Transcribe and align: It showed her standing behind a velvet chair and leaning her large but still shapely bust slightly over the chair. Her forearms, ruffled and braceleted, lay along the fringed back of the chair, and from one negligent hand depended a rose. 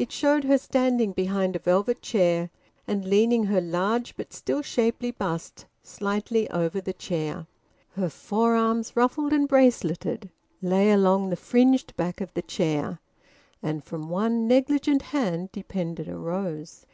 It 0.00 0.10
showed 0.10 0.42
her 0.42 0.58
standing 0.58 1.12
behind 1.12 1.54
a 1.54 1.60
velvet 1.60 2.02
chair 2.02 2.50
and 2.88 3.04
leaning 3.04 3.44
her 3.44 3.60
large 3.60 4.16
but 4.16 4.32
still 4.32 4.62
shapely 4.62 5.12
bust 5.12 5.64
slightly 5.80 6.50
over 6.50 6.80
the 6.80 6.92
chair. 6.92 7.46
Her 7.90 8.08
forearms, 8.08 8.96
ruffled 8.96 9.32
and 9.32 9.48
braceleted, 9.48 10.28
lay 10.60 10.90
along 10.90 11.30
the 11.30 11.36
fringed 11.36 11.94
back 11.96 12.20
of 12.20 12.34
the 12.34 12.42
chair, 12.42 12.98
and 13.62 13.84
from 13.84 14.08
one 14.08 14.48
negligent 14.48 15.02
hand 15.02 15.52
depended 15.52 16.08
a 16.08 16.16
rose. 16.16 16.84